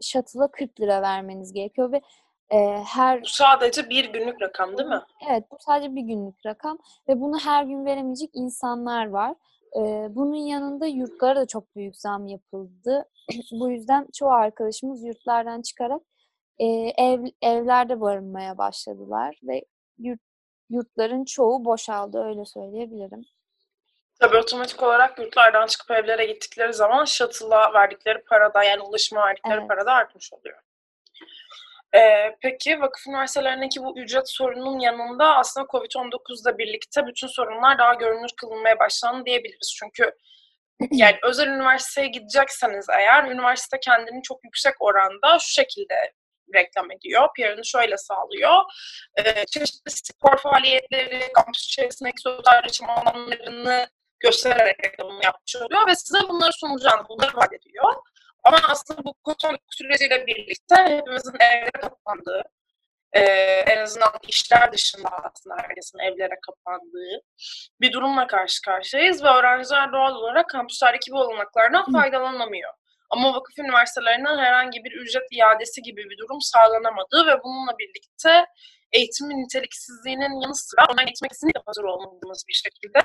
[0.01, 2.01] shuttle'a 40 lira vermeniz gerekiyor ve
[2.49, 5.01] e, her Bu sadece bir günlük rakam değil mi?
[5.29, 6.77] Evet, bu sadece bir günlük rakam
[7.07, 9.35] ve bunu her gün veremeyecek insanlar var.
[9.77, 13.05] Ee, bunun yanında yurtlara da çok büyük zam yapıldı.
[13.51, 16.01] bu yüzden çoğu arkadaşımız yurtlardan çıkarak
[16.59, 16.65] e,
[16.97, 19.65] ev evlerde barınmaya başladılar ve
[19.97, 20.19] yurt,
[20.69, 23.21] yurtların çoğu boşaldı öyle söyleyebilirim.
[24.19, 29.57] Tabii otomatik olarak yurtlardan çıkıp evlere gittikleri zaman shuttle'a verdikleri para da yani ulaşıma verdikleri
[29.59, 29.67] Evet.
[29.69, 30.57] para da artmış oluyor.
[31.95, 38.29] Ee, peki vakıf üniversitelerindeki bu ücret sorununun yanında aslında Covid-19'la birlikte bütün sorunlar daha görünür
[38.37, 39.75] kılınmaya başlandı diyebiliriz.
[39.79, 40.11] Çünkü
[40.91, 46.13] yani özel üniversiteye gidecekseniz eğer üniversite kendini çok yüksek oranda şu şekilde
[46.55, 47.27] reklam ediyor.
[47.37, 48.61] PR'ını şöyle sağlıyor.
[49.17, 53.87] Ee, çeşitli spor faaliyetleri, kampüs içerisindeki sosyal iletişim alanlarını
[54.19, 57.95] göstererek reklamını yapmış oluyor ve size bunları sunacağını, bunları vaat ediyor.
[58.43, 62.43] Ama aslında bu COVID süreciyle birlikte hepimizin evlere kapandığı,
[63.13, 63.21] e,
[63.67, 67.21] en azından işler dışında aslında herkesin evlere kapandığı
[67.81, 72.73] bir durumla karşı karşıyayız ve öğrenciler doğal olarak kampüslerdeki bu olanaklardan faydalanamıyor.
[73.09, 78.45] Ama vakıf üniversitelerinden herhangi bir ücret iadesi gibi bir durum sağlanamadı ve bununla birlikte
[78.91, 82.99] eğitimin niteliksizliğinin yanı sıra online eğitime kesinlikle hazır olmadığımız bir şekilde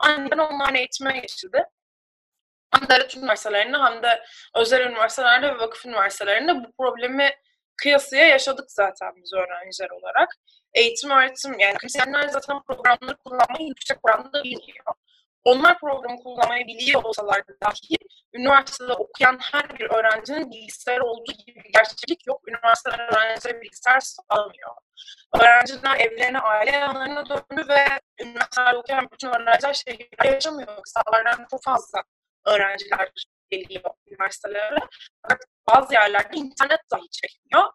[0.00, 1.64] aniden online eğitime geçildi.
[2.74, 7.30] Hem devlet üniversitelerinde hem de özel üniversitelerde ve vakıf üniversitelerinde bu problemi
[7.76, 10.28] kıyasıya yaşadık zaten biz öğrenciler olarak.
[10.74, 14.94] Eğitim öğretim yani akademisyenler zaten programları kullanmayı yüksek oranda biliyor.
[15.44, 17.96] Onlar programı kullanmayı biliyor olsalar dahi
[18.34, 22.48] üniversitede okuyan her bir öğrencinin bilgisayarı olduğu gibi bir gerçeklik yok.
[22.48, 24.70] Üniversiteler öğrencilere bilgisayar sağlamıyor.
[25.40, 27.84] Öğrenciler evlerine, aile yanlarına döndü ve
[28.20, 30.82] üniversitelerde okuyan bütün öğrenciler şehirde yaşamıyor.
[30.82, 32.02] Kısalardan çok fazla
[32.46, 33.12] öğrenciler
[33.50, 34.78] geliyor üniversitelere.
[35.68, 37.72] Bazı yerlerde internet dahi çekmiyor.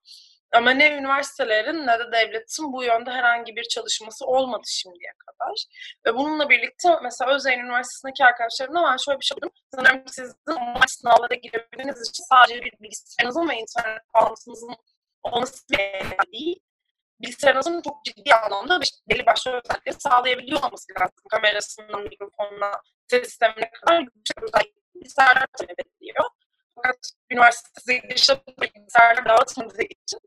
[0.54, 5.66] Ama ne üniversitelerin ne de devletin bu yönde herhangi bir çalışması olmadı şimdiye kadar.
[6.06, 9.52] Ve bununla birlikte mesela Özyeğin Üniversitesi'ndeki arkadaşlarımla ben şöyle bir şey buldum.
[9.76, 14.76] Sanırım sizin online sınavlara girebildiğiniz için sadece bir bilgisayarınızın ve internet bağlantınızın
[15.24, 16.60] olması değil
[17.22, 18.80] bilgisayarınızın çok ciddi anlamda
[19.10, 21.16] belli başlı özellikleri sağlayabiliyor olması lazım.
[21.30, 22.72] Kamerasından, mikrofonuna,
[23.08, 26.26] ses sistemine kadar yüksek özellikli bilgisayarlar talep ediliyor.
[26.76, 26.98] Fakat
[27.32, 30.20] üniversite girişte bilgisayarlar dağıtmadığı için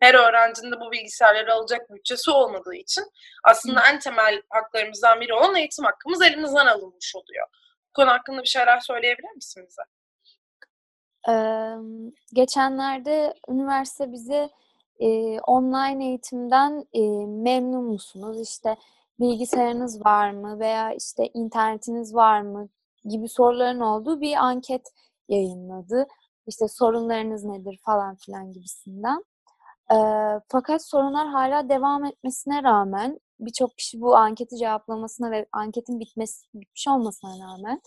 [0.00, 3.04] her öğrencinin de bu bilgisayarları alacak bütçesi olmadığı için
[3.44, 7.46] aslında en temel haklarımızdan biri olan eğitim hakkımız elimizden alınmış oluyor.
[7.88, 9.82] Bu konu hakkında bir şeyler söyleyebilir misin bize?
[11.28, 11.74] Ee,
[12.34, 14.50] geçenlerde üniversite bize
[15.04, 18.40] e, online eğitimden e, memnun musunuz?
[18.40, 18.76] İşte
[19.20, 22.68] bilgisayarınız var mı veya işte internetiniz var mı
[23.04, 24.86] gibi soruların olduğu bir anket
[25.28, 26.06] yayınladı.
[26.46, 29.24] İşte sorunlarınız nedir falan filan gibisinden.
[29.92, 29.96] E,
[30.48, 36.88] fakat sorunlar hala devam etmesine rağmen birçok kişi bu anketi cevaplamasına ve anketin bitmesi bitmiş
[36.88, 37.80] olmasına rağmen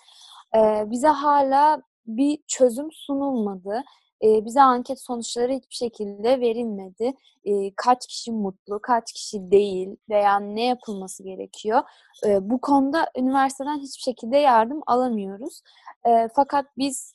[0.56, 3.84] e, bize hala bir çözüm sunulmadı.
[4.24, 7.14] E, bize anket sonuçları hiçbir şekilde verilmedi.
[7.46, 11.82] E, kaç kişi mutlu, kaç kişi değil veya ne yapılması gerekiyor.
[12.26, 15.62] E, bu konuda üniversiteden hiçbir şekilde yardım alamıyoruz.
[16.08, 17.14] E, fakat biz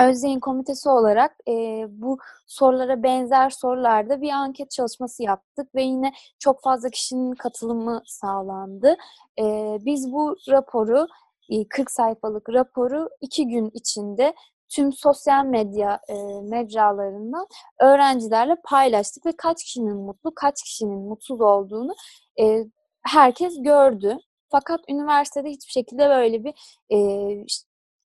[0.00, 6.62] Özdeğin Komitesi olarak e, bu sorulara benzer sorularda bir anket çalışması yaptık ve yine çok
[6.62, 8.96] fazla kişinin katılımı sağlandı.
[9.38, 11.06] E, biz bu raporu,
[11.70, 14.34] 40 sayfalık raporu iki gün içinde
[14.72, 17.46] tüm sosyal medya e, mecralarından
[17.80, 21.94] öğrencilerle paylaştık ve kaç kişinin mutlu, kaç kişinin mutsuz olduğunu
[22.40, 22.64] e,
[23.02, 24.16] herkes gördü.
[24.50, 26.54] Fakat üniversitede hiçbir şekilde böyle bir
[26.90, 26.98] e,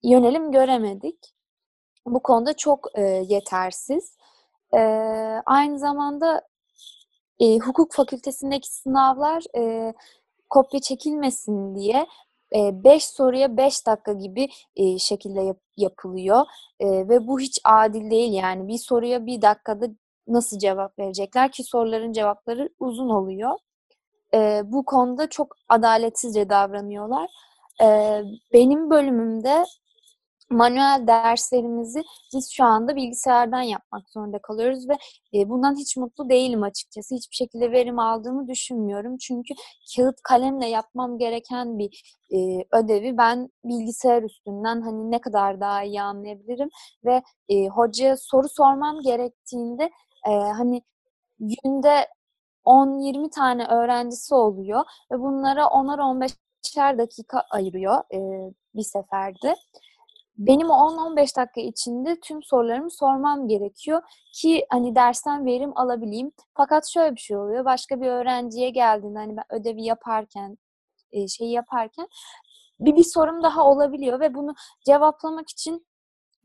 [0.03, 1.19] yönelim göremedik.
[2.07, 4.17] Bu konuda çok e, yetersiz.
[4.75, 4.79] E,
[5.47, 6.43] aynı zamanda
[7.41, 9.95] e, hukuk fakültesindeki sınavlar e,
[10.51, 12.07] kopya çekilmesin diye
[12.55, 14.49] 5 soruya 5 dakika gibi
[14.99, 16.47] şekilde yap- yapılıyor
[16.83, 19.87] ve bu hiç adil değil yani bir soruya bir dakikada
[20.29, 23.59] nasıl cevap verecekler ki soruların cevapları uzun oluyor.
[24.65, 27.31] bu konuda çok adaletsizce davranıyorlar.
[28.53, 29.65] benim bölümümde
[30.51, 32.03] manuel derslerimizi
[32.35, 34.95] biz şu anda bilgisayardan yapmak zorunda kalıyoruz ve
[35.35, 37.15] e, bundan hiç mutlu değilim açıkçası.
[37.15, 39.19] Hiçbir şekilde verim aldığımı düşünmüyorum.
[39.19, 39.55] Çünkü
[39.97, 42.39] kağıt kalemle yapmam gereken bir e,
[42.73, 46.69] ödevi ben bilgisayar üstünden hani ne kadar daha iyi anlayabilirim
[47.05, 49.91] ve e, hocaya soru sormam gerektiğinde
[50.27, 50.83] hani
[51.41, 52.09] günde
[52.65, 58.05] 10-20 tane öğrencisi oluyor ve bunlara 10'ar 15'er dakika ayırıyor
[58.75, 59.55] bir seferde
[60.39, 66.33] benim o 10-15 dakika içinde tüm sorularımı sormam gerekiyor ki hani dersten verim alabileyim.
[66.55, 67.65] Fakat şöyle bir şey oluyor.
[67.65, 70.59] Başka bir öğrenciye geldiğinde hani ben ödevi yaparken
[71.13, 72.09] e, şeyi yaparken
[72.81, 74.55] bir, bir sorum daha olabiliyor ve bunu
[74.87, 75.87] cevaplamak için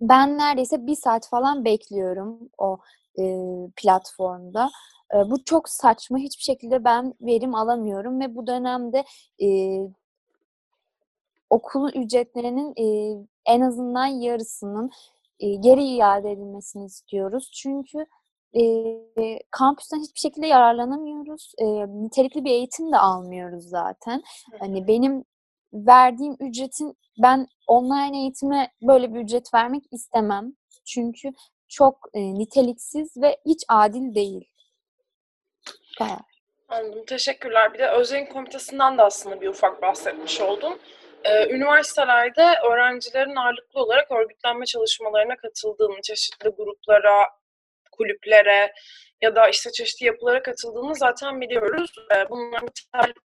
[0.01, 2.77] ben neredeyse bir saat falan bekliyorum o
[3.19, 3.23] e,
[3.75, 4.69] platformda.
[5.13, 6.17] E, bu çok saçma.
[6.17, 9.03] Hiçbir şekilde ben verim alamıyorum ve bu dönemde
[9.41, 9.47] e,
[11.49, 12.85] okul ücretlerinin e,
[13.45, 14.91] en azından yarısının
[15.39, 17.51] e, geri iade edilmesini istiyoruz.
[17.53, 18.05] Çünkü
[18.53, 18.61] e,
[19.51, 21.53] kampüsten hiçbir şekilde yararlanamıyoruz.
[21.57, 24.23] E, nitelikli bir eğitim de almıyoruz zaten.
[24.59, 25.25] Hani benim
[25.73, 30.53] verdiğim ücretin ben online eğitime böyle bir ücret vermek istemem.
[30.85, 31.33] Çünkü
[31.67, 34.49] çok e, niteliksiz ve hiç adil değil.
[35.99, 36.19] Bayağı.
[36.69, 37.05] Anladım.
[37.07, 37.73] Teşekkürler.
[37.73, 40.73] Bir de Özel'in komitesinden de aslında bir ufak bahsetmiş oldum.
[41.23, 47.27] Ee, üniversitelerde öğrencilerin ağırlıklı olarak örgütlenme çalışmalarına katıldığını, çeşitli gruplara,
[47.91, 48.73] kulüplere
[49.21, 51.95] ya da işte çeşitli yapılara katıldığını zaten biliyoruz.
[52.15, 52.69] Ee, bunların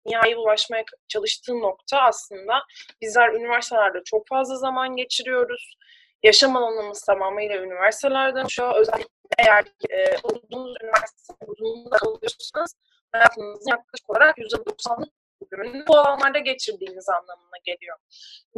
[0.05, 2.63] nihai ulaşmaya çalıştığı nokta aslında
[3.01, 5.75] bizler üniversitelerde çok fazla zaman geçiriyoruz.
[6.23, 12.75] Yaşam alanımız tamamıyla üniversitelerden şu özellikle eğer e, olduğunuz üniversite uzunluğunda kalıyorsanız
[13.11, 15.09] hayatınızın yaklaşık olarak %90'lık
[15.51, 17.97] bölümünü bu alanlarda geçirdiğiniz anlamına geliyor.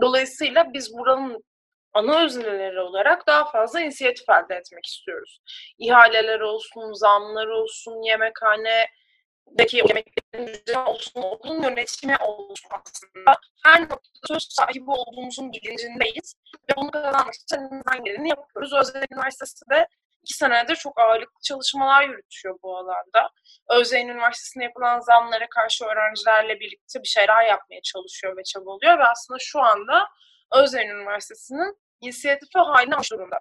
[0.01, 1.43] Dolayısıyla biz buranın
[1.93, 5.39] ana özneleri olarak daha fazla inisiyatif elde etmek istiyoruz.
[5.77, 8.87] İhaleler olsun, zamlar olsun, yemekhane
[9.47, 13.39] deki yemeklerin olsun, okulun yönetimi olsun aslında.
[13.65, 16.35] Her noktada söz sahibi olduğumuzun bilincindeyiz
[16.69, 18.73] ve bunu kazanmak için elimizden geleni yapıyoruz.
[18.73, 19.87] Özel Üniversitesi de
[20.23, 23.29] iki senedir çok ağırlıklı çalışmalar yürütüyor bu alanda.
[23.69, 29.37] Özyeğin Üniversitesi'nde yapılan zamlara karşı öğrencilerle birlikte bir şeyler yapmaya çalışıyor ve çabalıyor ve aslında
[29.41, 30.07] şu anda
[30.53, 33.39] Özyeğin Üniversitesi'nin inisiyatifi haline almış durumda.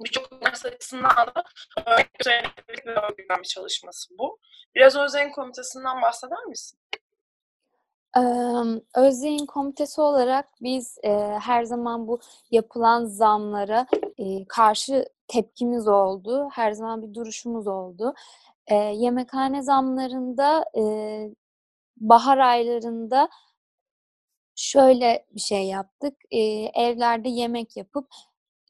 [0.00, 1.44] Birçok üniversite açısından da
[1.86, 4.38] örnek bir örgütlenme çalışması bu.
[4.74, 6.78] Biraz Özyeğin Komitesi'nden bahseder misin?
[8.94, 11.10] Özyeğin Komitesi olarak biz e,
[11.42, 13.86] her zaman bu yapılan zamlara
[14.22, 16.48] e, karşı tepkimiz oldu.
[16.52, 18.14] Her zaman bir duruşumuz oldu.
[18.66, 20.82] E, yemekhane zamlarında e,
[21.96, 23.28] bahar aylarında
[24.54, 26.14] şöyle bir şey yaptık.
[26.30, 26.40] E,
[26.74, 28.08] evlerde yemek yapıp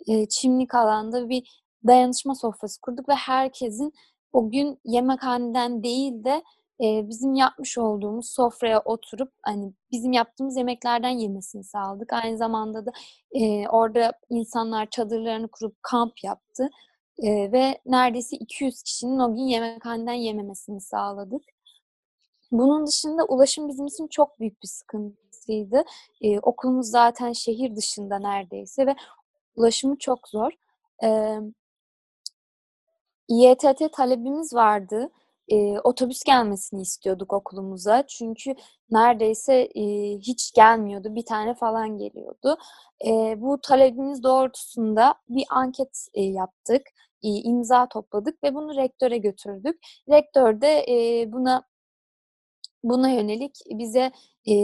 [0.08, 3.92] e, çimlik alanda bir dayanışma sofrası kurduk ve herkesin
[4.32, 6.42] o gün yemekhaneden değil de
[6.82, 12.12] e, bizim yapmış olduğumuz sofraya oturup hani bizim yaptığımız yemeklerden yemesini sağladık.
[12.12, 12.90] Aynı zamanda da
[13.32, 16.70] e, orada insanlar çadırlarını kurup kamp yaptı
[17.18, 21.42] e, ve neredeyse 200 kişinin o gün yemekhaneden yememesini sağladık.
[22.52, 25.84] Bunun dışında ulaşım bizim için çok büyük bir sıkıntıydı.
[26.20, 28.96] Ee, okulumuz zaten şehir dışında neredeyse ve
[29.56, 30.50] ulaşımı çok zor.
[31.04, 31.38] Ee,
[33.28, 35.10] İETT talebimiz vardı
[35.48, 38.06] e, otobüs gelmesini istiyorduk okulumuza.
[38.06, 38.54] Çünkü
[38.90, 39.82] neredeyse e,
[40.18, 41.14] hiç gelmiyordu.
[41.14, 42.56] Bir tane falan geliyordu.
[43.06, 46.82] E, bu talebimiz doğrultusunda bir anket e, yaptık.
[47.22, 49.78] E, imza topladık ve bunu rektöre götürdük.
[50.10, 51.64] Rektör de e, buna
[52.84, 54.12] buna yönelik bize
[54.48, 54.54] e,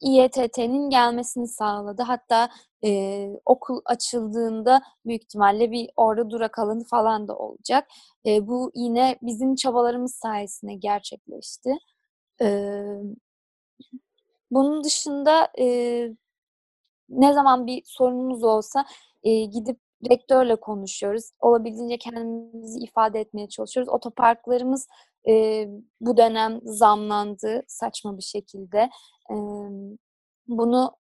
[0.00, 2.02] İETT'nin gelmesini sağladı.
[2.02, 2.48] Hatta
[2.84, 7.88] e, okul açıldığında büyük ihtimalle bir orada durak alanı falan da olacak.
[8.26, 11.78] E, bu yine bizim çabalarımız sayesinde gerçekleşti.
[12.42, 12.46] E,
[14.50, 15.66] bunun dışında e,
[17.08, 18.84] ne zaman bir sorunumuz olsa
[19.24, 19.78] e, gidip
[20.10, 21.30] rektörle konuşuyoruz.
[21.40, 23.92] Olabildiğince kendimizi ifade etmeye çalışıyoruz.
[23.92, 24.88] Otoparklarımız
[25.28, 25.66] e,
[26.00, 28.78] bu dönem zamlandı saçma bir şekilde.
[29.30, 29.36] E,
[30.48, 30.96] bunu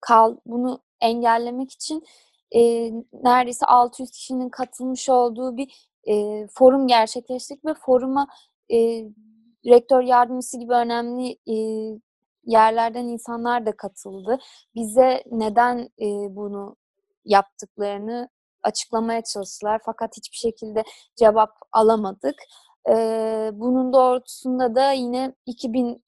[0.00, 2.04] kal bunu engellemek için
[2.54, 8.28] e, neredeyse 600 kişinin katılmış olduğu bir e, forum gerçekleştirdik ve foruma
[8.72, 8.76] e,
[9.66, 11.56] rektör yardımcısı gibi önemli e,
[12.44, 14.38] yerlerden insanlar da katıldı.
[14.74, 16.76] Bize neden e, bunu
[17.24, 18.28] yaptıklarını
[18.62, 20.84] açıklamaya çalıştılar fakat hiçbir şekilde
[21.16, 22.34] cevap alamadık.
[22.88, 22.94] E,
[23.52, 26.04] bunun doğrultusunda da yine 2000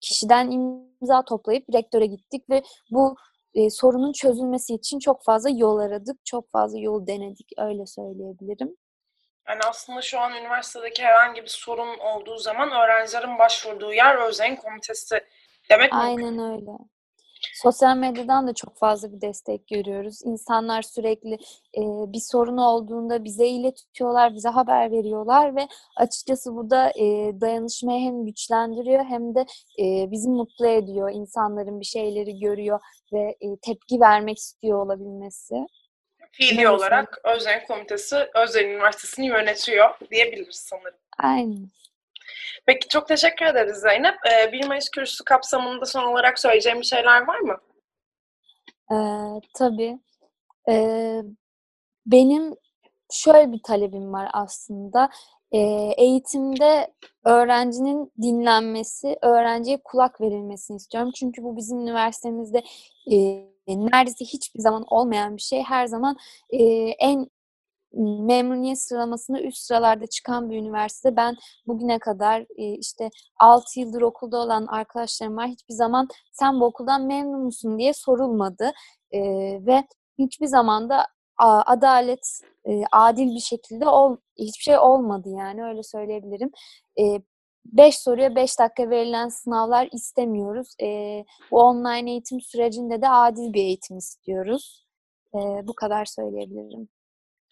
[0.00, 3.16] kişiden imza toplayıp rektöre gittik ve bu
[3.54, 8.76] e, sorunun çözülmesi için çok fazla yol aradık, çok fazla yol denedik öyle söyleyebilirim.
[9.48, 15.20] Yani aslında şu an üniversitedeki herhangi bir sorun olduğu zaman öğrencilerin başvurduğu yer Özen Komitesi
[15.70, 15.98] demek mi?
[15.98, 16.70] Aynen öyle.
[17.54, 20.20] Sosyal medyadan da çok fazla bir destek görüyoruz.
[20.24, 21.34] İnsanlar sürekli
[21.78, 28.00] e, bir sorun olduğunda bize iletiyorlar, bize haber veriyorlar ve açıkçası bu da e, dayanışmayı
[28.00, 29.40] hem güçlendiriyor hem de
[29.78, 31.10] e, bizi mutlu ediyor.
[31.14, 32.80] İnsanların bir şeyleri görüyor
[33.12, 35.54] ve e, tepki vermek istiyor olabilmesi.
[36.32, 40.98] Fiili olarak Özden Komitesi Özden Üniversitesi'ni yönetiyor diyebiliriz sanırım.
[41.18, 41.70] Aynen.
[42.66, 44.14] Peki çok teşekkür ederiz Zeynep.
[44.32, 47.56] Ee, 1 Mayıs kürsüsü kapsamında son olarak söyleyeceğim bir şeyler var mı?
[48.92, 48.96] Ee,
[49.58, 49.98] tabii.
[50.68, 51.22] Ee,
[52.06, 52.54] benim
[53.12, 55.10] şöyle bir talebim var aslında.
[55.52, 55.58] Ee,
[55.98, 61.10] eğitimde öğrencinin dinlenmesi, öğrenciye kulak verilmesini istiyorum.
[61.14, 62.62] Çünkü bu bizim üniversitemizde
[63.12, 63.16] e,
[63.68, 65.62] neredeyse hiçbir zaman olmayan bir şey.
[65.62, 66.16] Her zaman
[66.50, 67.26] e, en
[67.94, 71.16] memnuniyet sıralamasında üst sıralarda çıkan bir üniversite.
[71.16, 72.46] Ben bugüne kadar
[72.78, 75.48] işte 6 yıldır okulda olan arkadaşlarım var.
[75.48, 78.72] Hiçbir zaman sen bu okuldan memnun musun diye sorulmadı.
[79.66, 79.84] Ve
[80.18, 81.06] hiçbir zaman da
[81.66, 82.40] adalet
[82.92, 83.84] adil bir şekilde
[84.38, 86.50] hiçbir şey olmadı yani öyle söyleyebilirim.
[87.64, 90.74] 5 soruya 5 dakika verilen sınavlar istemiyoruz.
[91.50, 94.86] bu online eğitim sürecinde de adil bir eğitim istiyoruz.
[95.62, 96.88] bu kadar söyleyebilirim.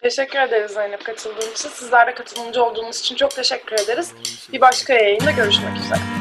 [0.03, 1.69] Teşekkür ederiz Zeynep katıldığın için.
[1.69, 4.13] Sizler de katılımcı olduğunuz için çok teşekkür ederiz.
[4.53, 6.20] Bir başka yayında görüşmek üzere.